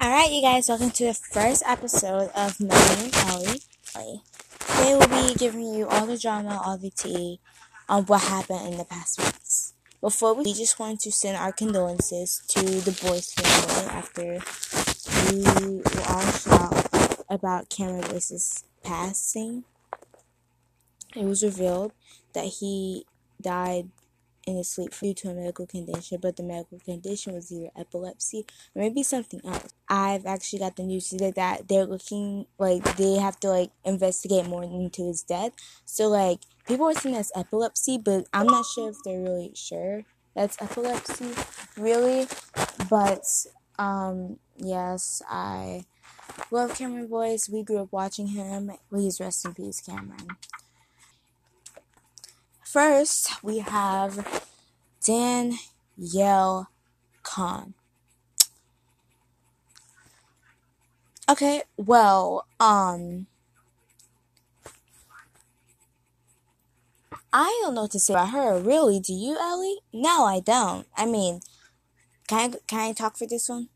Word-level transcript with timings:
Alright, 0.00 0.30
you 0.30 0.42
guys, 0.42 0.68
welcome 0.68 0.92
to 0.92 1.06
the 1.06 1.14
first 1.14 1.64
episode 1.66 2.30
of 2.36 2.60
Melanie 2.60 3.10
and 3.16 3.60
Ellie. 3.96 4.22
Today 4.60 4.94
we'll 4.94 5.08
be 5.08 5.34
giving 5.34 5.74
you 5.74 5.88
all 5.88 6.06
the 6.06 6.16
drama, 6.16 6.62
all 6.64 6.78
the 6.78 6.90
tea 6.90 7.40
on 7.88 8.04
what 8.04 8.20
happened 8.20 8.68
in 8.68 8.78
the 8.78 8.84
past 8.84 9.18
weeks. 9.18 9.74
Before 10.00 10.34
we, 10.34 10.44
we 10.44 10.54
just 10.54 10.78
want 10.78 11.00
to 11.00 11.10
send 11.10 11.36
our 11.36 11.50
condolences 11.50 12.40
to 12.46 12.60
the 12.60 12.92
boys 13.02 13.32
family 13.32 13.90
after 13.90 14.38
we 15.32 15.42
were 15.42 16.02
all 16.06 16.30
shocked 16.30 17.24
about 17.28 17.68
Cameron 17.68 18.08
Boyce's 18.08 18.62
passing. 18.84 19.64
It 21.16 21.24
was 21.24 21.42
revealed 21.42 21.90
that 22.34 22.44
he 22.44 23.04
died 23.42 23.88
in 24.48 24.56
his 24.56 24.68
sleep 24.68 24.92
due 24.98 25.14
to 25.14 25.28
a 25.28 25.34
medical 25.34 25.66
condition, 25.66 26.18
but 26.20 26.36
the 26.36 26.42
medical 26.42 26.78
condition 26.80 27.34
was 27.34 27.52
either 27.52 27.70
epilepsy 27.76 28.46
or 28.74 28.82
maybe 28.82 29.02
something 29.02 29.40
else. 29.44 29.74
I've 29.88 30.26
actually 30.26 30.60
got 30.60 30.76
the 30.76 30.84
news 30.84 31.08
today 31.10 31.32
that 31.32 31.68
they're 31.68 31.84
looking 31.84 32.46
like 32.58 32.96
they 32.96 33.16
have 33.16 33.38
to 33.40 33.50
like 33.50 33.70
investigate 33.84 34.46
more 34.46 34.64
into 34.64 35.06
his 35.06 35.22
death. 35.22 35.52
So 35.84 36.08
like 36.08 36.40
people 36.66 36.86
are 36.86 36.94
saying 36.94 37.14
that's 37.14 37.32
epilepsy, 37.36 37.98
but 37.98 38.26
I'm 38.32 38.46
not 38.46 38.66
sure 38.66 38.90
if 38.90 38.96
they're 39.04 39.20
really 39.20 39.52
sure 39.54 40.04
that's 40.34 40.60
epilepsy, 40.62 41.34
really. 41.76 42.26
But 42.88 43.24
um 43.78 44.38
yes, 44.56 45.22
I 45.28 45.84
love 46.50 46.76
Cameron 46.76 47.08
Boyce. 47.08 47.48
We 47.48 47.62
grew 47.62 47.78
up 47.82 47.92
watching 47.92 48.28
him. 48.28 48.72
Please 48.88 49.20
rest 49.20 49.44
in 49.44 49.54
peace, 49.54 49.80
Cameron. 49.80 50.28
First, 52.70 53.42
we 53.42 53.60
have 53.60 54.44
Danielle 55.02 56.68
Cohn. 57.22 57.72
Okay, 61.30 61.62
well, 61.78 62.44
um, 62.60 63.26
I 67.32 67.58
don't 67.62 67.72
know 67.72 67.82
what 67.82 67.92
to 67.92 68.00
say 68.00 68.12
about 68.12 68.32
her. 68.32 68.60
Really, 68.60 69.00
do 69.00 69.14
you, 69.14 69.38
Ellie? 69.40 69.78
No, 69.94 70.26
I 70.26 70.40
don't. 70.40 70.86
I 70.94 71.06
mean, 71.06 71.40
can 72.26 72.52
I 72.52 72.56
can 72.66 72.80
I 72.80 72.92
talk 72.92 73.16
for 73.16 73.26
this 73.26 73.48
one? 73.48 73.70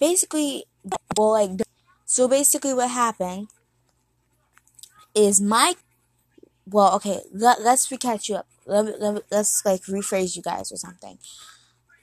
Basically, 0.00 0.64
well, 1.16 1.30
like, 1.30 1.50
so 2.06 2.26
basically, 2.26 2.74
what 2.74 2.90
happened 2.90 3.46
is 5.14 5.40
Mike. 5.40 5.78
Well, 6.70 6.94
okay, 6.96 7.20
let, 7.32 7.62
let's 7.62 7.88
recatch 7.88 8.28
you 8.28 8.36
up. 8.36 8.46
Let, 8.66 9.00
let, 9.00 9.22
let's 9.30 9.64
like 9.64 9.82
rephrase 9.82 10.36
you 10.36 10.42
guys 10.42 10.70
or 10.70 10.76
something. 10.76 11.18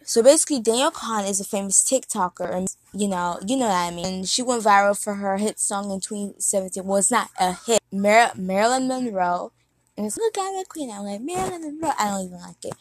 So 0.03 0.23
basically, 0.23 0.59
Danielle 0.59 0.91
Cohn 0.91 1.25
is 1.25 1.39
a 1.39 1.43
famous 1.43 1.83
TikToker, 1.83 2.51
and 2.51 2.67
you 2.93 3.07
know, 3.07 3.39
you 3.45 3.55
know 3.55 3.67
what 3.67 3.75
I 3.75 3.91
mean. 3.91 4.05
And 4.05 4.27
she 4.27 4.41
went 4.41 4.63
viral 4.63 4.99
for 4.99 5.15
her 5.15 5.37
hit 5.37 5.59
song 5.59 5.91
in 5.91 5.99
2017. 5.99 6.83
Well, 6.83 6.97
it's 6.97 7.11
not 7.11 7.29
a 7.39 7.53
hit. 7.53 7.79
Mar- 7.91 8.31
Marilyn 8.35 8.87
Monroe, 8.87 9.51
and 9.95 10.07
it's 10.07 10.17
look 10.17 10.37
at 10.37 10.51
the 10.51 10.65
queen. 10.67 10.89
I'm 10.91 11.03
like 11.03 11.21
Marilyn 11.21 11.61
Monroe. 11.61 11.93
I 11.99 12.07
don't 12.07 12.25
even 12.25 12.39
like 12.39 12.63
it, 12.63 12.73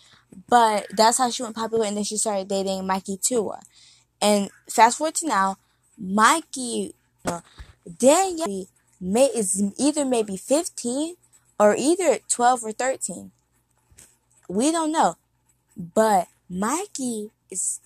but 0.48 0.86
that's 0.96 1.18
how 1.18 1.30
she 1.30 1.42
went 1.42 1.54
popular. 1.54 1.84
And 1.84 1.96
then 1.96 2.04
she 2.04 2.16
started 2.16 2.48
dating 2.48 2.86
Mikey 2.86 3.18
Tua. 3.18 3.60
And 4.20 4.50
fast 4.68 4.98
forward 4.98 5.14
to 5.16 5.28
now, 5.28 5.56
Mikey, 5.98 6.94
uh, 7.26 7.30
you 7.30 7.30
know, 7.30 7.42
Danielle 7.98 8.66
may 9.00 9.26
is 9.26 9.62
either 9.78 10.04
maybe 10.04 10.36
15 10.36 11.16
or 11.58 11.74
either 11.76 12.18
12 12.28 12.64
or 12.64 12.72
13. 12.72 13.32
We 14.48 14.70
don't 14.72 14.92
know, 14.92 15.16
but 15.76 16.28
Mikey 16.48 17.30
is 17.50 17.80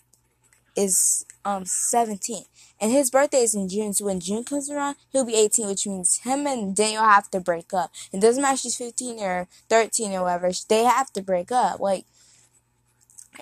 is 0.75 1.27
um 1.45 1.67
17 1.67 2.45
and 2.81 2.93
his 2.93 3.11
birthday 3.11 3.43
is 3.43 3.55
in 3.55 3.69
June. 3.69 3.93
So 3.93 4.07
when 4.07 4.21
June 4.21 4.45
comes 4.45 4.71
around 4.71 4.97
he'll 5.11 5.25
be 5.25 5.35
18 5.35 5.67
which 5.67 5.87
means 5.87 6.19
him 6.19 6.47
and 6.47 6.75
Danielle 6.75 7.05
have 7.05 7.31
to 7.33 7.41
break 7.41 7.75
up. 7.75 7.91
It 8.13 8.21
doesn't 8.21 8.41
matter 8.43 8.55
if 8.55 8.61
she's 8.61 8.77
15 8.77 9.19
or 9.21 9.49
13 9.69 10.13
or 10.13 10.23
whatever. 10.23 10.51
They 10.69 10.85
have 10.85 11.13
to 11.13 11.23
break 11.23 11.53
up. 11.53 11.81
Like 11.81 12.07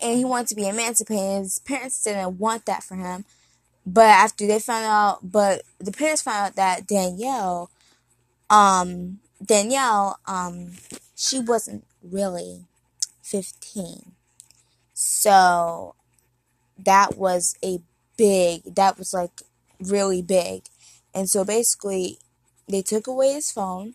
and 0.01 0.17
he 0.19 0.25
wanted 0.25 0.49
to 0.49 0.55
be 0.55 0.69
emancipated. 0.69 1.43
His 1.43 1.59
parents 1.61 2.03
didn't 2.03 2.39
want 2.39 2.67
that 2.67 2.83
for 2.83 2.97
him. 2.97 3.25
But 3.87 4.09
after 4.09 4.47
they 4.47 4.59
found 4.59 4.87
out 4.87 5.31
but 5.31 5.63
the 5.79 5.93
parents 5.93 6.23
found 6.23 6.49
out 6.49 6.57
that 6.57 6.87
Danielle 6.87 7.71
um 8.49 9.21
Danielle 9.45 10.19
um 10.27 10.73
she 11.17 11.41
wasn't 11.41 11.85
really 12.03 12.65
15 13.23 14.13
so 15.03 15.95
that 16.85 17.17
was 17.17 17.57
a 17.65 17.81
big, 18.17 18.75
that 18.75 18.99
was 18.99 19.15
like 19.15 19.43
really 19.81 20.21
big. 20.21 20.65
And 21.15 21.29
so 21.29 21.45
basically, 21.45 22.19
they 22.69 22.83
took 22.83 23.07
away 23.07 23.33
his 23.33 23.51
phone. 23.51 23.95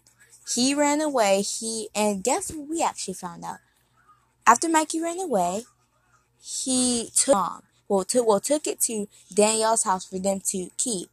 He 0.54 0.74
ran 0.74 1.02
away. 1.02 1.42
He, 1.42 1.90
and 1.96 2.24
guess 2.24 2.52
what 2.52 2.68
we 2.68 2.84
actually 2.84 3.14
found 3.14 3.46
out? 3.46 3.58
After 4.48 4.68
Mikey 4.68 5.02
ran 5.02 5.20
away, 5.20 5.64
he 6.42 7.10
took 7.16 7.36
mom. 7.36 7.62
Well, 7.88 8.04
took 8.04 8.28
well 8.28 8.40
took 8.40 8.66
it 8.66 8.80
to 8.82 9.08
Danielle's 9.32 9.84
house 9.84 10.06
for 10.06 10.18
them 10.18 10.40
to 10.48 10.70
keep. 10.78 11.10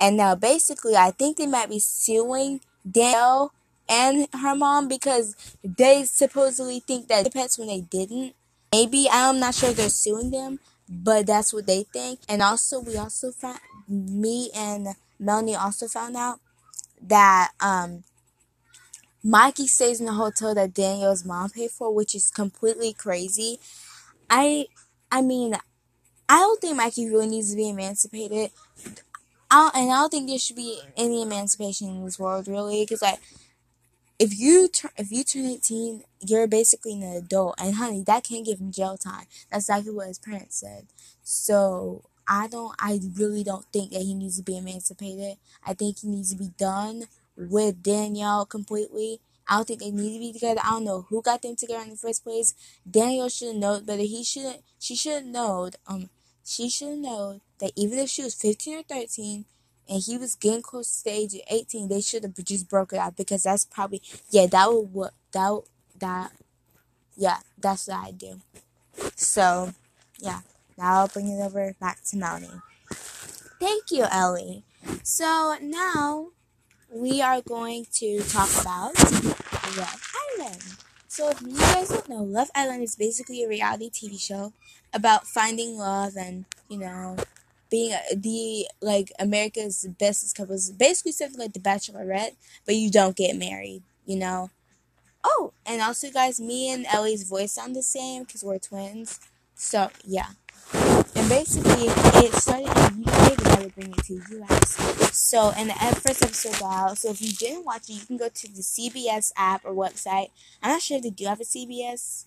And 0.00 0.16
now 0.16 0.36
basically, 0.36 0.94
I 0.94 1.10
think 1.10 1.36
they 1.36 1.46
might 1.46 1.68
be 1.68 1.80
suing 1.80 2.60
Danielle 2.88 3.52
and 3.88 4.28
her 4.32 4.54
mom 4.54 4.88
because 4.88 5.36
they 5.64 6.04
supposedly 6.04 6.80
think 6.80 7.08
that 7.08 7.32
pets 7.32 7.58
when 7.58 7.68
they 7.68 7.80
didn't. 7.80 8.34
Maybe 8.72 9.06
I'm 9.10 9.38
not 9.38 9.54
sure 9.54 9.72
they're 9.72 9.88
suing 9.90 10.30
them, 10.30 10.60
but 10.88 11.26
that's 11.26 11.52
what 11.52 11.66
they 11.66 11.84
think. 11.84 12.20
And 12.28 12.42
also, 12.42 12.80
we 12.80 12.96
also 12.96 13.30
found 13.30 13.60
me 13.88 14.50
and 14.54 14.88
Melanie 15.18 15.54
also 15.56 15.88
found 15.88 16.16
out 16.16 16.40
that 17.02 17.50
um, 17.60 18.04
Mikey 19.22 19.66
stays 19.66 20.00
in 20.00 20.06
the 20.06 20.12
hotel 20.12 20.54
that 20.54 20.74
Danielle's 20.74 21.24
mom 21.24 21.50
paid 21.50 21.70
for, 21.70 21.94
which 21.94 22.14
is 22.14 22.30
completely 22.30 22.92
crazy. 22.92 23.58
I, 24.30 24.66
I 25.10 25.22
mean, 25.22 25.54
I 26.28 26.38
don't 26.38 26.60
think 26.60 26.76
Mikey 26.76 27.08
really 27.08 27.28
needs 27.28 27.50
to 27.50 27.56
be 27.56 27.68
emancipated. 27.68 28.50
I 29.50 29.70
and 29.74 29.92
I 29.92 29.96
don't 30.00 30.10
think 30.10 30.28
there 30.28 30.38
should 30.38 30.56
be 30.56 30.80
any 30.96 31.22
emancipation 31.22 31.88
in 31.88 32.04
this 32.04 32.18
world, 32.18 32.48
really, 32.48 32.82
because 32.84 33.02
like 33.02 33.20
if 34.18 34.38
you 34.38 34.68
turn 34.68 34.90
if 34.96 35.10
you 35.10 35.24
turn 35.24 35.46
18 35.46 36.02
you're 36.20 36.46
basically 36.46 36.92
an 36.94 37.02
adult. 37.02 37.54
And 37.58 37.74
honey 37.74 38.02
that 38.06 38.24
can't 38.24 38.46
give 38.46 38.60
him 38.60 38.72
jail 38.72 38.96
time. 38.96 39.26
That's 39.50 39.64
exactly 39.64 39.92
what 39.92 40.08
his 40.08 40.18
parents 40.18 40.56
said. 40.56 40.86
So 41.22 42.04
i 42.28 42.46
don't 42.46 42.72
i 42.78 43.00
really 43.16 43.42
don't 43.42 43.64
think 43.72 43.90
that 43.90 44.02
he 44.02 44.14
needs 44.14 44.36
to 44.36 44.42
be 44.42 44.56
emancipated. 44.56 45.36
I 45.66 45.74
think 45.74 45.98
he 45.98 46.08
needs 46.08 46.30
to 46.32 46.36
be 46.36 46.52
done 46.56 47.04
with 47.36 47.82
danielle 47.82 48.46
completely. 48.46 49.20
I 49.48 49.56
don't 49.56 49.66
think 49.66 49.80
they 49.80 49.90
need 49.90 50.14
to 50.14 50.20
be 50.20 50.32
together. 50.32 50.60
I 50.62 50.70
don't 50.70 50.84
know 50.84 51.06
who 51.08 51.20
got 51.20 51.42
them 51.42 51.56
together 51.56 51.82
in 51.82 51.90
the 51.90 51.96
first 51.96 52.22
place. 52.22 52.54
Danielle 52.88 53.28
should 53.28 53.48
have 53.48 53.56
known 53.56 53.84
better 53.84 54.02
he 54.02 54.22
shouldn't 54.22 54.62
she 54.78 54.94
should 54.94 55.14
have 55.14 55.24
known 55.24 55.70
um 55.86 56.10
she 56.44 56.68
should 56.68 56.90
have 56.90 56.98
known 56.98 57.40
that 57.58 57.72
even 57.76 57.98
if 57.98 58.08
she 58.08 58.22
was 58.22 58.34
15 58.34 58.78
or 58.78 58.82
13 58.82 59.44
and 59.88 60.02
he 60.02 60.16
was 60.16 60.34
getting 60.34 60.62
close 60.62 60.98
to 60.98 61.04
the 61.04 61.16
age 61.16 61.34
of 61.34 61.40
18, 61.48 61.88
they 61.88 62.00
should 62.00 62.22
have 62.22 62.34
just 62.44 62.68
broke 62.68 62.92
it 62.92 62.98
up 62.98 63.16
because 63.16 63.42
that's 63.42 63.64
probably, 63.64 64.02
yeah, 64.30 64.46
that 64.46 64.72
would 64.72 64.92
what, 64.92 65.12
that, 65.32 65.60
that, 65.98 66.32
yeah, 67.16 67.38
that's 67.58 67.88
what 67.88 67.98
I 67.98 68.10
do. 68.12 68.40
So, 69.16 69.74
yeah, 70.18 70.40
now 70.78 71.00
I'll 71.00 71.08
bring 71.08 71.28
it 71.28 71.42
over 71.42 71.74
back 71.80 72.02
to 72.04 72.16
Melanie. 72.16 72.60
Thank 73.60 73.90
you, 73.90 74.06
Ellie. 74.10 74.64
So 75.02 75.56
now 75.60 76.28
we 76.90 77.22
are 77.22 77.40
going 77.40 77.86
to 77.94 78.20
talk 78.22 78.50
about 78.60 78.94
Love 79.76 80.02
Island. 80.38 80.62
So 81.08 81.28
if 81.28 81.42
you 81.42 81.56
guys 81.56 81.88
don't 81.88 82.08
know, 82.08 82.22
Love 82.22 82.50
Island 82.54 82.82
is 82.82 82.96
basically 82.96 83.44
a 83.44 83.48
reality 83.48 83.90
TV 83.90 84.20
show 84.20 84.52
about 84.92 85.26
finding 85.26 85.76
love 85.76 86.16
and, 86.16 86.44
you 86.68 86.78
know, 86.78 87.16
being 87.72 87.96
the 88.14 88.68
like 88.82 89.10
America's 89.18 89.88
bestest 89.98 90.36
couples, 90.36 90.70
basically 90.70 91.12
something 91.12 91.40
like 91.40 91.54
The 91.54 91.58
Bachelorette, 91.58 92.36
but 92.66 92.76
you 92.76 92.90
don't 92.90 93.16
get 93.16 93.34
married, 93.34 93.82
you 94.04 94.16
know. 94.16 94.50
Oh, 95.24 95.54
and 95.64 95.80
also, 95.80 96.10
guys, 96.10 96.38
me 96.38 96.70
and 96.70 96.84
Ellie's 96.92 97.22
voice 97.22 97.52
sound 97.52 97.74
the 97.74 97.82
same 97.82 98.24
because 98.24 98.44
we're 98.44 98.58
twins. 98.58 99.20
So 99.54 99.88
yeah, 100.04 100.26
and 100.74 101.28
basically 101.30 101.86
it 102.22 102.34
started 102.34 102.68
in 102.92 103.08
UK, 103.08 103.36
but 103.36 103.58
I 103.58 103.62
would 103.62 103.74
bring 103.74 103.92
it 103.92 104.04
to 104.04 104.20
US. 104.42 105.16
So, 105.16 105.50
in 105.58 105.68
the 105.68 105.74
first 105.74 106.22
episode 106.22 106.60
got. 106.60 106.98
So 106.98 107.08
if 107.10 107.22
you 107.22 107.32
didn't 107.32 107.64
watch 107.64 107.88
it, 107.88 107.94
you 107.94 108.04
can 108.04 108.18
go 108.18 108.28
to 108.28 108.48
the 108.48 108.60
CBS 108.60 109.32
app 109.36 109.64
or 109.64 109.72
website. 109.72 110.28
I'm 110.62 110.72
not 110.72 110.82
sure 110.82 110.98
if 110.98 111.04
they 111.04 111.10
do 111.10 111.24
have 111.24 111.40
a 111.40 111.44
CBS. 111.44 112.26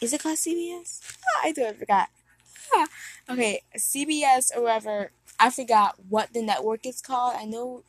Is 0.00 0.12
it 0.12 0.22
called 0.22 0.38
CBS? 0.38 1.00
Oh, 1.24 1.40
I 1.42 1.50
do. 1.52 1.64
I 1.64 1.72
forgot. 1.72 2.08
Okay, 3.30 3.62
CBS 3.78 4.54
or 4.56 4.62
whatever. 4.62 5.12
I 5.38 5.50
forgot 5.50 5.96
what 6.08 6.32
the 6.32 6.42
network 6.42 6.86
is 6.86 7.00
called. 7.00 7.34
I 7.38 7.44
know, 7.44 7.84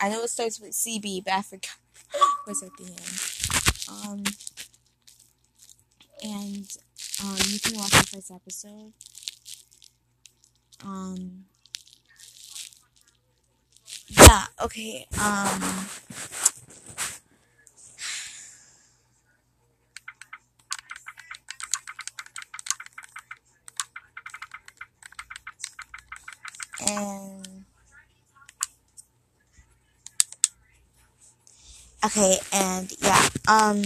I 0.00 0.08
know 0.08 0.22
it 0.24 0.30
starts 0.30 0.60
with 0.60 0.74
CB, 0.74 1.20
but 1.20 1.34
I 1.34 1.42
forgot 1.42 1.76
what's 2.44 2.62
at 2.62 2.70
the 2.78 2.84
end. 2.86 3.22
Um, 3.88 4.24
and 6.22 6.76
um, 7.22 7.36
you 7.48 7.60
can 7.60 7.76
watch 7.76 7.90
the 7.90 8.06
first 8.12 8.30
episode. 8.30 8.92
Um, 10.84 11.44
yeah, 14.08 14.44
okay. 14.62 15.06
Um 15.20 15.88
and 26.86 27.64
okay, 32.08 32.38
and 32.52 32.92
yeah, 33.00 33.28
um 33.48 33.84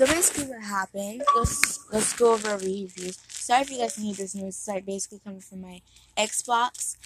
so 0.00 0.06
basically 0.06 0.44
what 0.44 0.62
happened, 0.62 1.22
let's 1.36 1.78
let's 1.92 2.12
go 2.14 2.32
over 2.32 2.56
reviews. 2.56 3.18
Sorry 3.28 3.62
if 3.62 3.70
you 3.70 3.78
guys 3.78 3.94
can 3.94 4.04
hear 4.04 4.14
this 4.14 4.34
it's 4.34 4.66
like 4.66 4.86
basically 4.86 5.20
coming 5.22 5.40
from 5.40 5.60
my 5.60 5.82
Xbox. 6.16 6.96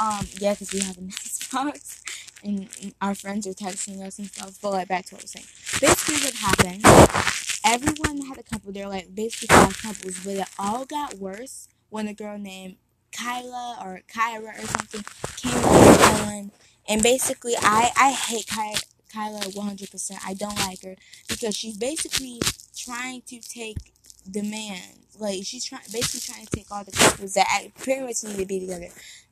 Um, 0.00 0.26
yeah, 0.38 0.54
because 0.54 0.72
we 0.72 0.80
have 0.80 0.96
an 0.96 1.08
Xbox 1.10 2.00
and 2.42 2.94
our 3.02 3.14
friends 3.14 3.46
are 3.46 3.52
texting 3.52 4.00
us 4.00 4.18
and 4.18 4.28
stuff. 4.28 4.58
But 4.62 4.70
like 4.70 4.88
back 4.88 5.04
to 5.06 5.16
what 5.16 5.22
I 5.22 5.24
was 5.24 5.30
saying. 5.32 5.46
Basically, 5.80 6.24
what 6.24 6.34
happened? 6.36 7.60
Everyone 7.66 8.26
had 8.28 8.38
a 8.38 8.42
couple. 8.42 8.72
They're 8.72 8.88
like 8.88 9.14
basically 9.14 9.54
five 9.54 9.76
couples, 9.82 10.18
but 10.24 10.34
it 10.36 10.48
all 10.58 10.86
got 10.86 11.14
worse 11.18 11.68
when 11.90 12.08
a 12.08 12.14
girl 12.14 12.38
named 12.38 12.76
Kyla 13.18 13.78
or 13.82 14.00
Kyra 14.12 14.62
or 14.62 14.66
something 14.66 15.04
came 15.36 15.64
island. 15.64 16.50
And 16.88 17.02
basically, 17.02 17.54
I 17.60 17.90
I 17.96 18.12
hate 18.12 18.46
Kyla. 18.46 18.78
Kyla 19.12 19.40
100%. 19.40 20.18
I 20.24 20.34
don't 20.34 20.58
like 20.58 20.82
her 20.82 20.94
because 21.28 21.56
she's 21.56 21.76
basically 21.76 22.40
trying 22.76 23.22
to 23.22 23.40
take 23.40 23.78
the 24.26 24.42
man. 24.42 24.82
Like 25.18 25.40
she's 25.44 25.64
trying, 25.64 25.82
basically 25.92 26.32
trying 26.32 26.46
to 26.46 26.56
take 26.56 26.70
all 26.70 26.84
the 26.84 26.92
couples 26.92 27.34
that 27.34 27.48
pretty 27.78 28.02
much 28.02 28.22
need 28.24 28.36
to 28.36 28.46
be 28.46 28.60
together. 28.60 28.88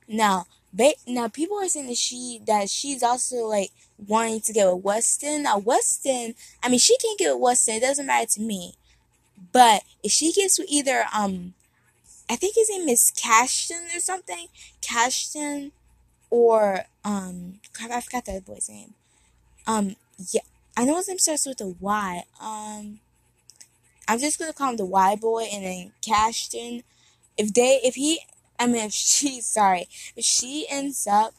Now, 0.07 0.47
ba- 0.73 0.95
now 1.05 1.27
people 1.27 1.57
are 1.57 1.69
saying 1.69 1.87
that 1.87 1.97
she 1.97 2.41
that 2.47 2.69
she's 2.69 3.03
also 3.03 3.45
like 3.45 3.71
wanting 4.05 4.41
to 4.41 4.53
get 4.53 4.73
with 4.73 4.83
Weston. 4.83 5.43
Now 5.43 5.59
Weston, 5.59 6.35
I 6.61 6.69
mean, 6.69 6.79
she 6.79 6.97
can't 6.97 7.19
get 7.19 7.33
with 7.33 7.41
Weston. 7.41 7.75
It 7.75 7.81
doesn't 7.81 8.05
matter 8.05 8.27
to 8.33 8.41
me. 8.41 8.73
But 9.53 9.83
if 10.03 10.11
she 10.11 10.33
gets 10.33 10.57
with 10.59 10.67
either 10.69 11.05
um, 11.13 11.53
I 12.29 12.35
think 12.35 12.55
his 12.55 12.69
name 12.69 12.89
is 12.89 13.11
Cashton 13.15 13.87
or 13.95 13.99
something, 13.99 14.47
Cashton, 14.81 15.71
or 16.29 16.85
um, 17.05 17.59
I 17.79 18.01
forgot 18.01 18.25
the 18.25 18.31
other 18.33 18.41
boy's 18.41 18.69
name. 18.69 18.93
Um, 19.65 19.95
yeah, 20.31 20.41
I 20.75 20.85
know 20.85 20.97
his 20.97 21.07
name 21.07 21.19
starts 21.19 21.45
with 21.45 21.61
a 21.61 21.67
Y. 21.79 22.23
Um, 22.41 22.99
I'm 24.07 24.19
just 24.19 24.39
gonna 24.39 24.53
call 24.53 24.71
him 24.71 24.77
the 24.77 24.85
Y 24.85 25.15
boy, 25.15 25.45
and 25.51 25.63
then 25.63 25.91
Cashton. 26.01 26.83
If 27.37 27.53
they, 27.53 27.79
if 27.83 27.95
he 27.95 28.21
I 28.59 28.67
mean, 28.67 28.85
if 28.85 28.93
she, 28.93 29.41
sorry, 29.41 29.87
if 30.15 30.23
she 30.25 30.65
ends 30.69 31.07
up 31.07 31.33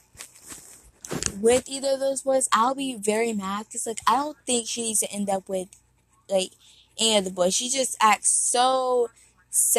with 1.41 1.69
either 1.69 1.93
of 1.93 2.01
those 2.01 2.23
boys, 2.23 2.49
I'll 2.53 2.75
be 2.75 2.97
very 2.97 3.33
mad 3.33 3.67
because, 3.67 3.87
like, 3.87 4.01
I 4.07 4.17
don't 4.17 4.37
think 4.47 4.69
she 4.69 4.83
needs 4.83 5.01
to 5.01 5.13
end 5.13 5.31
up 5.31 5.49
with, 5.49 5.69
like, 6.29 6.53
any 6.99 7.17
of 7.17 7.25
the 7.25 7.31
boys. 7.31 7.55
She 7.55 7.69
just 7.69 7.97
acts 8.01 8.31
so, 8.31 9.09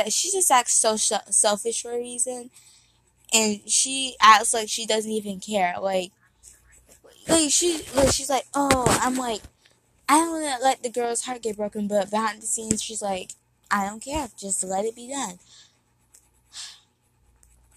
she 0.10 0.31
just 0.31 0.52
acts 0.52 0.74
so 0.74 0.96
selfish 0.96 1.81
for 1.81 1.92
a 1.92 1.98
reason. 1.98 2.50
And 3.34 3.62
she 3.70 4.16
acts 4.20 4.54
like 4.54 4.70
she 4.70 4.86
doesn't 4.86 5.12
even 5.12 5.40
care. 5.40 5.76
Like, 5.80 6.12
like 7.28 7.52
she, 7.52 7.81
like, 7.96 8.12
she's 8.12 8.30
like, 8.30 8.48
oh, 8.54 8.86
I'm 9.02 9.16
like, 9.16 9.42
I 10.08 10.18
don't 10.18 10.42
want 10.42 10.58
to 10.58 10.64
let 10.64 10.81
the 10.81 10.90
girl's 10.90 11.26
heart 11.26 11.44
get 11.44 11.58
broken, 11.58 11.88
but 11.88 12.10
behind 12.10 12.42
the 12.42 12.48
scenes, 12.48 12.81
she's 12.81 13.02
like, 13.02 13.31
I 13.70 13.86
don't 13.86 14.04
care. 14.04 14.30
Just 14.38 14.64
let 14.64 14.86
it 14.86 14.96
be 14.96 15.10
done. 15.10 15.38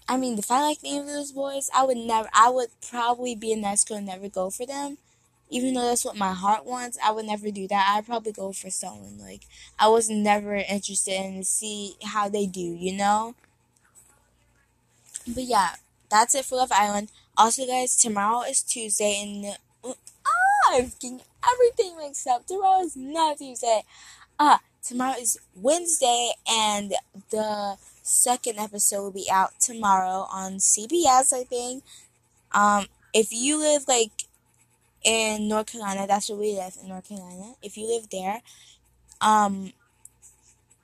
I 0.07 0.17
mean, 0.17 0.37
if 0.37 0.51
I 0.51 0.61
like 0.61 0.79
any 0.83 0.97
of 0.97 1.07
those 1.07 1.31
boys, 1.31 1.69
I 1.75 1.85
would 1.85 1.97
never, 1.97 2.29
I 2.33 2.49
would 2.49 2.69
probably 2.89 3.35
be 3.35 3.53
a 3.53 3.55
nice 3.55 3.83
girl 3.83 3.97
and 3.97 4.07
never 4.07 4.27
go 4.27 4.49
for 4.49 4.65
them. 4.65 4.97
Even 5.53 5.75
though 5.75 5.85
that's 5.85 6.03
what 6.03 6.17
my 6.17 6.33
heart 6.33 6.65
wants, 6.65 6.97
I 7.03 7.11
would 7.11 7.25
never 7.25 7.51
do 7.51 7.67
that. 7.67 7.93
I'd 7.95 8.07
probably 8.07 8.31
go 8.31 8.51
for 8.53 8.71
someone. 8.71 9.19
Like, 9.19 9.41
I 9.77 9.87
was 9.87 10.09
never 10.09 10.55
interested 10.55 11.13
in 11.13 11.43
see 11.43 11.93
how 12.03 12.27
they 12.27 12.47
do, 12.47 12.59
you 12.59 12.91
know? 12.91 13.35
But 15.27 15.43
yeah, 15.43 15.75
that's 16.09 16.33
it 16.33 16.45
for 16.45 16.55
Love 16.55 16.71
Island. 16.71 17.11
Also, 17.37 17.67
guys, 17.67 17.95
tomorrow 17.95 18.41
is 18.41 18.63
Tuesday, 18.63 19.21
and 19.21 19.57
ah, 19.85 19.93
I'm 20.71 20.91
getting 20.99 21.21
everything 21.53 21.97
mixed 21.99 22.25
up. 22.25 22.47
Tomorrow 22.47 22.81
is 22.81 22.97
not 22.97 23.37
Tuesday. 23.37 23.83
Ah, 24.39 24.59
tomorrow 24.83 25.19
is 25.19 25.37
Wednesday, 25.55 26.31
and 26.49 26.93
the 27.29 27.77
second 28.01 28.57
episode 28.57 29.03
will 29.03 29.11
be 29.11 29.29
out 29.31 29.59
tomorrow 29.59 30.27
on 30.31 30.53
CBS, 30.53 31.31
I 31.31 31.43
think. 31.43 31.83
Um, 32.51 32.87
if 33.13 33.31
you 33.31 33.59
live 33.59 33.87
like 33.87 34.22
in 35.03 35.47
North 35.47 35.67
Carolina, 35.67 36.07
that's 36.07 36.29
where 36.29 36.39
we 36.39 36.55
live 36.55 36.77
in 36.81 36.89
North 36.89 37.07
Carolina. 37.07 37.53
If 37.61 37.77
you 37.77 37.87
live 37.87 38.09
there, 38.09 38.41
um, 39.21 39.73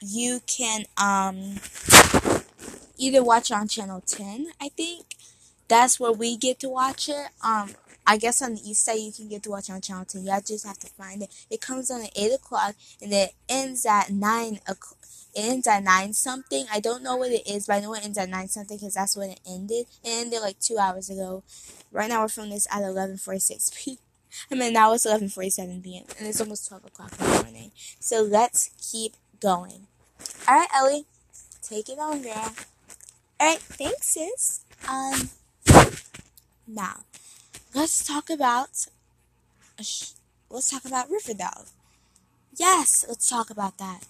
you 0.02 0.42
can 0.48 0.86
um 0.98 1.56
either 2.98 3.24
watch 3.24 3.52
on 3.52 3.68
channel 3.68 4.02
10, 4.06 4.48
I 4.62 4.70
think. 4.70 5.06
That's 5.68 6.00
where 6.00 6.12
we 6.12 6.36
get 6.36 6.60
to 6.60 6.70
watch 6.70 7.10
it. 7.10 7.28
Um, 7.44 7.72
I 8.06 8.18
guess 8.18 8.42
on 8.42 8.56
the 8.56 8.70
east 8.70 8.84
side 8.84 9.00
you 9.00 9.12
can 9.12 9.30
get 9.30 9.44
to 9.44 9.52
watch 9.52 9.70
on 9.70 9.82
channel 9.82 10.06
10. 10.06 10.24
You 10.24 10.32
just 10.46 10.66
have 10.66 10.80
to 10.80 10.88
find 10.88 11.22
it. 11.22 11.30
It 11.50 11.62
comes 11.62 11.92
on 11.92 12.02
at 12.02 12.12
8 12.16 12.34
o'clock 12.34 12.76
and 13.02 13.14
it 13.14 13.34
ends 13.48 13.86
at 13.86 14.10
9 14.10 14.60
o'clock 14.68 15.00
it 15.36 15.42
ends 15.42 15.68
at 15.68 15.84
9 15.84 16.14
something. 16.14 16.66
I 16.72 16.80
don't 16.80 17.04
know 17.04 17.16
what 17.16 17.32
it 17.32 17.48
is, 17.48 17.68
but 17.68 17.76
I 17.76 17.80
know 17.82 17.94
it 17.94 18.04
ends 18.04 18.18
at 18.18 18.30
9 18.30 18.48
something 18.48 18.78
because 18.78 18.96
that's 18.96 19.16
when 19.16 19.32
it 19.32 19.40
ended. 19.48 19.86
It 20.04 20.10
ended 20.10 20.42
like 20.42 20.60
two 20.60 20.78
hours 20.78 21.10
ago. 21.10 21.44
Right 21.92 22.10
now 22.10 22.22
we're 22.22 22.30
filming 22.30 22.54
this 22.54 22.68
at 22.72 22.82
11.46 22.82 23.76
p.m. 23.76 23.98
I 24.52 24.56
mean, 24.56 24.74
now 24.74 24.94
it's 24.94 25.06
11.47 25.06 25.84
p.m. 25.84 26.06
and 26.18 26.28
it's 26.28 26.42
almost 26.42 26.68
12 26.68 26.86
o'clock 26.86 27.12
in 27.20 27.26
the 27.26 27.44
morning. 27.44 27.72
So 28.00 28.22
let's 28.22 28.72
keep 28.92 29.14
going. 29.40 29.88
Alright, 30.48 30.70
Ellie. 30.76 31.06
Take 31.62 31.90
it 31.90 32.00
on, 32.00 32.22
girl. 32.22 32.54
Alright, 33.42 33.60
thanks, 33.60 34.08
sis. 34.08 34.62
Um, 34.88 35.30
now, 36.68 37.02
let's 37.74 38.06
talk 38.06 38.30
about, 38.30 38.88
let's 39.78 40.72
talk 40.72 40.86
about 40.86 41.10
Riverdale. 41.10 41.66
Yes, 42.58 43.06
let's 43.08 43.30
talk 43.30 43.50
about 43.50 43.78
that. 43.78 44.04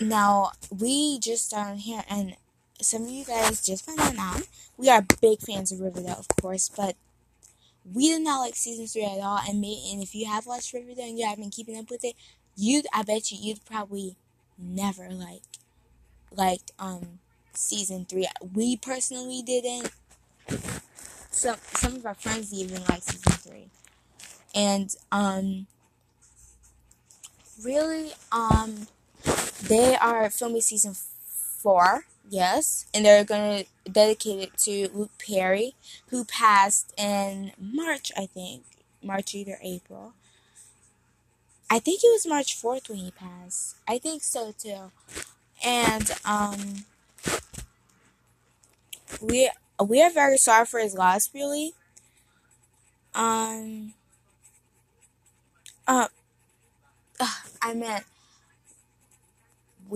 Now, 0.00 0.52
we 0.70 1.18
just 1.18 1.46
started 1.46 1.80
here, 1.80 2.02
and 2.08 2.36
some 2.80 3.04
of 3.04 3.10
you 3.10 3.24
guys 3.24 3.64
just 3.64 3.84
found 3.86 4.18
out. 4.18 4.42
We 4.76 4.88
are 4.88 5.04
big 5.20 5.40
fans 5.40 5.70
of 5.70 5.80
Riverdale, 5.80 6.16
of 6.18 6.28
course, 6.28 6.68
but 6.68 6.96
we 7.90 8.08
did 8.08 8.22
not 8.22 8.40
like 8.40 8.54
season 8.56 8.86
three 8.86 9.04
at 9.04 9.20
all. 9.20 9.40
And 9.48 9.60
me, 9.60 9.90
and 9.92 10.02
if 10.02 10.14
you 10.14 10.26
have 10.26 10.46
watched 10.46 10.72
Riverdale 10.72 11.06
and 11.06 11.18
you 11.18 11.26
have 11.26 11.38
been 11.38 11.50
keeping 11.50 11.78
up 11.78 11.90
with 11.90 12.04
it, 12.04 12.14
you'd 12.56 12.86
I 12.92 13.02
bet 13.02 13.32
you 13.32 13.38
you'd 13.40 13.64
probably 13.64 14.16
never 14.58 15.08
like 15.10 15.42
liked 16.36 16.72
um 16.78 17.18
season 17.54 18.04
three. 18.04 18.28
We 18.54 18.76
personally 18.76 19.42
didn't. 19.42 19.90
Some 21.30 21.56
some 21.74 21.96
of 21.96 22.06
our 22.06 22.14
friends 22.14 22.52
even 22.52 22.82
like 22.84 23.02
season 23.02 23.32
three, 23.32 23.68
and 24.54 24.94
um 25.10 25.66
really 27.64 28.12
um 28.30 28.86
they 29.62 29.96
are 29.96 30.28
filming 30.30 30.60
season 30.60 30.94
four, 31.62 32.04
yes, 32.32 32.86
and 32.94 33.04
they're 33.04 33.24
gonna 33.24 33.64
dedicate 33.90 34.40
it 34.40 34.58
to 34.58 34.88
Luke 34.94 35.10
Perry, 35.24 35.74
who 36.08 36.24
passed 36.24 36.92
in 36.98 37.52
March, 37.58 38.10
I 38.16 38.26
think, 38.26 38.64
March 39.02 39.34
either 39.34 39.58
April. 39.62 40.14
I 41.70 41.78
think 41.78 42.00
it 42.02 42.08
was 42.08 42.26
March 42.26 42.56
fourth 42.56 42.88
when 42.88 42.98
he 42.98 43.10
passed. 43.10 43.76
I 43.86 43.98
think 43.98 44.22
so 44.22 44.52
too, 44.58 44.90
and 45.64 46.10
um, 46.24 46.84
we 49.20 49.50
we 49.84 50.02
are 50.02 50.10
very 50.10 50.38
sorry 50.38 50.66
for 50.66 50.80
his 50.80 50.94
loss, 50.94 51.30
really. 51.34 51.74
Um. 53.14 53.92
Uh, 55.86 56.08
uh 57.20 57.26
I 57.62 57.74
meant 57.74 58.04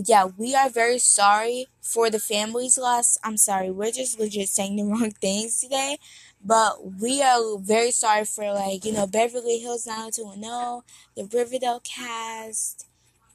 yeah, 0.04 0.26
we 0.36 0.54
are 0.54 0.68
very 0.68 0.98
sorry 0.98 1.66
for 1.80 2.10
the 2.10 2.18
family's 2.18 2.78
loss. 2.78 3.18
I'm 3.24 3.36
sorry, 3.36 3.70
we're 3.70 3.92
just 3.92 4.18
legit 4.20 4.48
saying 4.48 4.76
the 4.76 4.84
wrong 4.90 5.10
things 5.10 5.60
today. 5.60 5.98
But 6.44 7.00
we 7.00 7.22
are 7.22 7.58
very 7.58 7.90
sorry 7.90 8.24
for 8.24 8.52
like, 8.52 8.84
you 8.84 8.92
know, 8.92 9.06
Beverly 9.06 9.58
Hills 9.58 9.86
90210, 9.86 10.82
the 11.16 11.36
Riverdale 11.36 11.80
cast, 11.80 12.86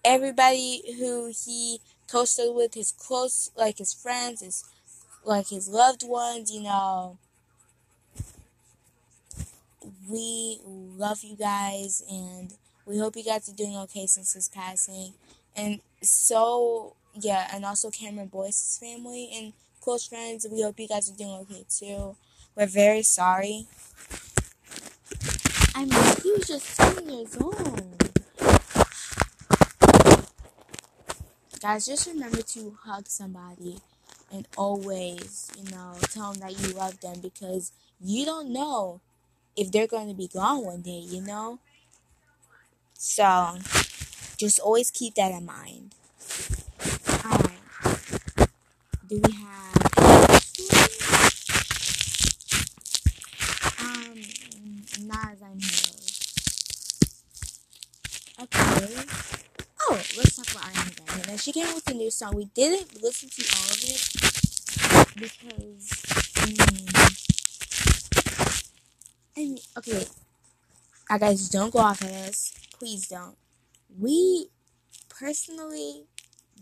everybody 0.06 0.82
who 0.98 1.32
he 1.46 1.80
co-starred 2.10 2.56
with, 2.56 2.74
his 2.76 2.92
close, 2.92 3.52
like 3.56 3.80
his 3.80 3.94
friends, 3.94 4.42
his 4.42 4.64
like 5.24 5.50
his 5.50 5.68
loved 5.68 6.04
ones, 6.08 6.52
you 6.52 6.62
know. 6.64 7.18
We 10.10 10.60
love 10.66 11.24
you 11.24 11.36
guys 11.36 12.04
and 12.10 12.54
we 12.86 12.98
hope 12.98 13.16
you 13.16 13.24
guys 13.24 13.50
are 13.50 13.56
doing 13.56 13.78
okay 13.78 14.06
since 14.08 14.34
his 14.34 14.50
passing. 14.50 15.14
And 15.56 15.82
so, 16.02 16.96
yeah, 17.14 17.50
and 17.54 17.66
also 17.66 17.90
Cameron 17.90 18.28
Boyce's 18.28 18.78
family 18.78 19.30
and 19.36 19.54
close 19.82 20.08
friends. 20.08 20.48
We 20.50 20.62
hope 20.62 20.80
you 20.80 20.88
guys 20.88 21.10
are 21.10 21.16
doing 21.16 21.40
okay 21.42 21.66
too. 21.70 22.16
We're 22.56 22.68
very 22.68 23.04
sorry. 23.04 23.68
I 25.76 25.86
mean, 25.86 26.04
he 26.24 26.32
was 26.32 26.48
just 26.48 26.66
seven 26.66 27.10
years 27.10 27.38
old. 27.40 28.14
Guys, 31.62 31.86
just 31.86 32.08
remember 32.08 32.42
to 32.42 32.78
hug 32.84 33.08
somebody 33.08 33.78
and 34.32 34.48
always, 34.58 35.52
you 35.58 35.70
know, 35.72 35.94
tell 36.10 36.34
them 36.34 36.42
that 36.42 36.60
you 36.60 36.74
love 36.74 37.00
them 37.02 37.20
because 37.22 37.72
you 38.00 38.26
don't 38.26 38.52
know 38.52 39.00
if 39.56 39.72
they're 39.72 39.88
going 39.88 40.08
to 40.08 40.14
be 40.14 40.28
gone 40.28 40.64
one 40.64 40.82
day, 40.82 41.00
you 41.00 41.22
know? 41.22 41.60
So, 42.94 43.58
just 44.42 44.60
always 44.60 44.90
keep 44.90 45.14
that 45.14 45.32
in 45.32 45.46
mind. 45.46 45.94
Alright. 47.24 47.62
Do 49.08 49.22
we 49.24 49.32
have. 49.38 49.78
Um, 53.80 54.18
not 55.06 55.30
as 55.30 55.44
I 55.44 55.54
know. 55.54 55.94
Okay. 58.42 59.06
Oh, 59.82 60.02
let's 60.18 60.36
talk 60.38 60.50
about 60.50 60.64
Ariana 60.74 61.06
Grande. 61.06 61.28
Now 61.28 61.38
she 61.38 61.52
came 61.52 61.72
with 61.76 61.88
a 61.92 61.94
new 61.94 62.10
song. 62.10 62.34
We 62.36 62.46
didn't 62.46 63.00
listen 63.04 63.30
to 63.30 63.44
all 63.58 63.70
of 63.70 63.84
it 63.86 64.02
because, 65.22 65.86
mm, 66.50 66.66
I 69.38 69.40
mean, 69.40 69.60
okay, 69.78 70.08
I 71.12 71.20
guys 71.20 71.48
don't 71.48 71.72
go 71.72 71.78
off 71.78 72.02
of 72.02 72.08
this. 72.08 72.54
Please 72.80 73.08
don't. 73.08 73.36
We 74.00 74.48
personally 75.10 76.04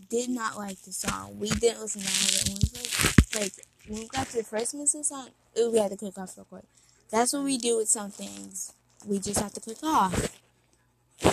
did 0.08 0.28
not 0.28 0.56
like 0.56 0.82
the 0.82 0.92
song. 0.92 1.38
We 1.38 1.50
didn't 1.50 1.80
listen 1.80 2.02
to 2.02 2.08
all 2.08 2.26
of 2.26 2.48
it. 2.48 3.34
Like, 3.34 3.42
like 3.42 3.52
when 3.88 4.00
we 4.00 4.08
got 4.08 4.26
to 4.28 4.38
the 4.38 4.44
first 4.44 4.72
the 4.72 4.86
song, 5.04 5.28
we 5.56 5.78
had 5.78 5.90
to 5.90 5.96
click 5.96 6.18
off 6.18 6.36
real 6.36 6.46
quick. 6.46 6.64
That's 7.10 7.32
what 7.32 7.44
we 7.44 7.58
do 7.58 7.78
with 7.78 7.88
some 7.88 8.10
things. 8.10 8.72
We 9.06 9.18
just 9.18 9.40
have 9.40 9.52
to 9.54 9.60
click 9.60 9.82
off. 9.82 10.36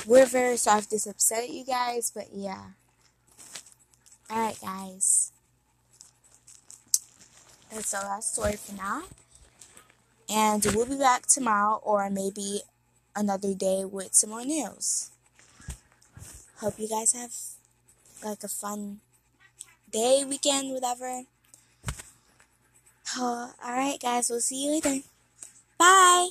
We're 0.05 0.25
very 0.25 0.57
sorry 0.57 0.79
if 0.79 0.89
this 0.89 1.05
upset 1.05 1.49
you 1.49 1.65
guys, 1.65 2.11
but 2.13 2.27
yeah. 2.33 2.63
Alright, 4.29 4.59
guys. 4.61 5.31
That's 7.71 7.91
the 7.91 7.97
last 7.97 8.33
story 8.33 8.55
for 8.55 8.75
now. 8.75 9.03
And 10.29 10.65
we'll 10.73 10.85
be 10.85 10.97
back 10.97 11.27
tomorrow 11.27 11.79
or 11.83 12.09
maybe 12.09 12.61
another 13.15 13.53
day 13.53 13.85
with 13.85 14.13
some 14.13 14.31
more 14.31 14.45
news. 14.45 15.11
Hope 16.59 16.79
you 16.79 16.87
guys 16.87 17.13
have 17.13 17.33
like 18.25 18.43
a 18.43 18.47
fun 18.47 18.99
day, 19.91 20.25
weekend, 20.27 20.73
whatever. 20.73 21.21
Oh, 23.15 23.51
Alright, 23.63 23.99
guys, 23.99 24.29
we'll 24.29 24.39
see 24.39 24.65
you 24.65 24.71
later. 24.71 25.01
Bye! 25.77 26.29